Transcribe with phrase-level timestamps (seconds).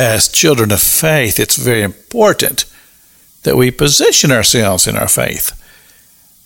[0.00, 2.64] as children of faith, it's very important
[3.42, 5.52] that we position ourselves in our faith.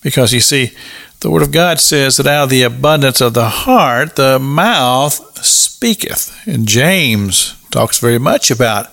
[0.03, 0.73] Because you see,
[1.21, 5.45] the Word of God says that out of the abundance of the heart, the mouth
[5.45, 6.37] speaketh.
[6.49, 8.93] And James talks very much about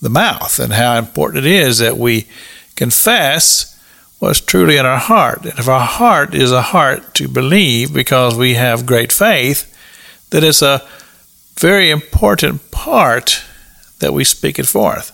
[0.00, 2.28] the mouth and how important it is that we
[2.76, 3.76] confess
[4.20, 5.44] what's truly in our heart.
[5.44, 9.66] And if our heart is a heart to believe because we have great faith,
[10.30, 10.86] that it's a
[11.58, 13.42] very important part
[14.00, 15.12] that we speak it forth.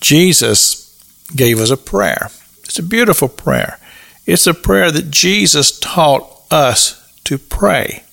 [0.00, 0.84] Jesus
[1.34, 2.30] gave us a prayer.
[2.64, 3.78] It's a beautiful prayer.
[4.26, 8.04] It's a prayer that Jesus taught us to pray.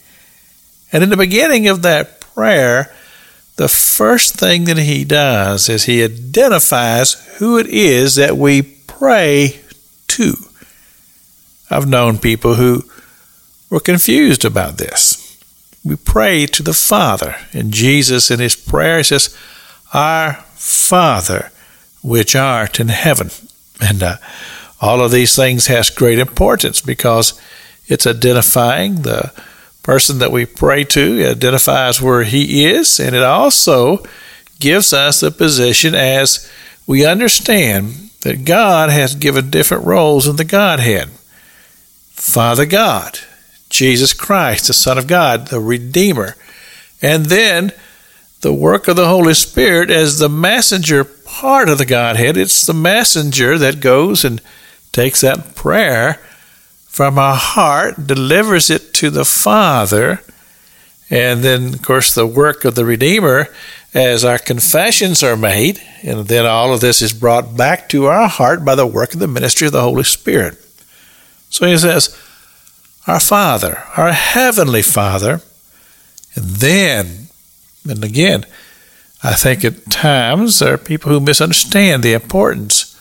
[0.91, 2.93] And in the beginning of that prayer,
[3.55, 9.61] the first thing that he does is he identifies who it is that we pray
[10.07, 10.33] to.
[11.69, 12.83] I've known people who
[13.69, 15.39] were confused about this.
[15.83, 19.35] We pray to the Father, and Jesus in his prayer says,
[19.93, 21.51] Our Father,
[22.01, 23.29] which art in heaven.
[23.79, 24.17] And uh,
[24.79, 27.39] all of these things has great importance because
[27.87, 29.33] it's identifying the
[29.83, 34.03] person that we pray to, identifies where he is, and it also
[34.59, 36.49] gives us the position as
[36.85, 41.09] we understand that God has given different roles in the Godhead.
[42.11, 43.19] Father God,
[43.69, 46.35] Jesus Christ, the Son of God, the Redeemer,
[47.01, 47.71] and then
[48.41, 52.37] the work of the Holy Spirit as the messenger part of the Godhead.
[52.37, 54.41] It's the messenger that goes and
[54.91, 56.15] takes that prayer
[56.87, 60.21] from our heart, delivers it to the Father,
[61.09, 63.47] and then, of course, the work of the Redeemer
[63.93, 68.27] as our confessions are made, and then all of this is brought back to our
[68.27, 70.57] heart by the work of the ministry of the Holy Spirit.
[71.49, 72.17] So he says,
[73.07, 75.41] Our Father, our Heavenly Father,
[76.35, 77.27] and then,
[77.87, 78.45] and again,
[79.23, 82.99] I think at times there are people who misunderstand the importance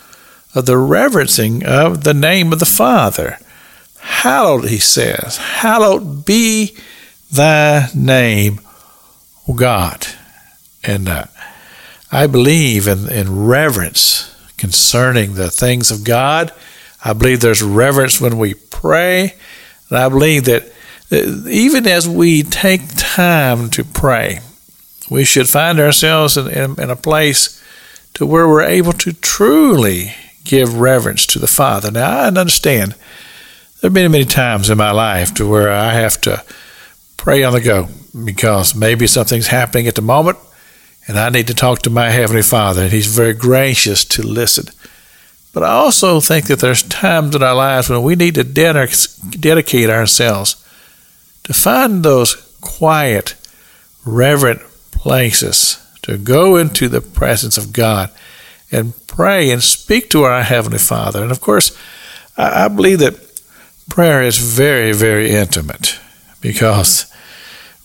[0.55, 3.39] of the reverencing of the name of the Father.
[3.99, 6.77] Hallowed, he says, hallowed be
[7.31, 8.61] thy name,
[9.49, 10.07] O God.
[10.83, 11.25] And uh,
[12.11, 16.53] I believe in, in reverence concerning the things of God.
[17.05, 19.35] I believe there's reverence when we pray.
[19.89, 20.71] And I believe that
[21.11, 24.41] even as we take time to pray,
[25.11, 27.63] we should find ourselves in, in, in, a place
[28.15, 31.91] to where we're able to truly give reverence to the Father.
[31.91, 36.21] Now, I understand there have been many times in my life to where I have
[36.23, 36.45] to
[37.17, 37.89] pray on the go
[38.25, 40.39] because maybe something's happening at the moment
[41.11, 44.67] and I need to talk to my Heavenly Father, and He's very gracious to listen.
[45.53, 49.91] But I also think that there's times in our lives when we need to dedicate
[49.91, 50.65] ourselves
[51.43, 53.35] to find those quiet,
[54.05, 54.61] reverent
[55.01, 58.11] places, to go into the presence of God
[58.71, 61.23] and pray and speak to our Heavenly Father.
[61.23, 61.77] And of course,
[62.37, 63.19] I believe that
[63.89, 65.99] prayer is very, very intimate
[66.43, 67.11] because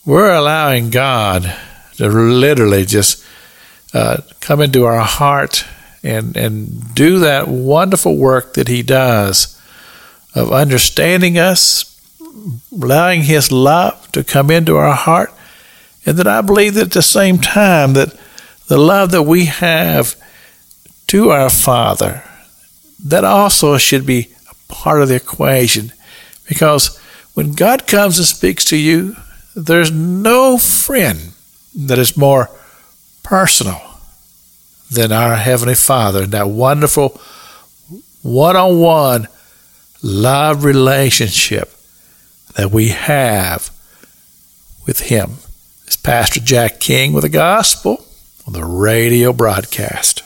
[0.05, 1.55] we're allowing God
[1.95, 3.25] to literally just
[3.93, 5.65] uh, come into our heart
[6.03, 9.59] and, and do that wonderful work that He does
[10.35, 11.97] of understanding us,
[12.73, 15.33] allowing His love to come into our heart,
[16.05, 18.15] and that I believe that at the same time that
[18.67, 20.15] the love that we have
[21.07, 22.23] to our Father,
[23.03, 25.91] that also should be a part of the equation.
[26.47, 26.97] Because
[27.33, 29.15] when God comes and speaks to you,
[29.55, 31.33] there's no friend
[31.75, 32.49] that is more
[33.23, 33.81] personal
[34.91, 37.19] than our Heavenly Father, and that wonderful
[38.21, 39.27] one on one
[40.01, 41.71] love relationship
[42.55, 43.69] that we have
[44.85, 45.37] with Him.
[45.85, 48.03] This Pastor Jack King with the gospel
[48.47, 50.23] on the radio broadcast.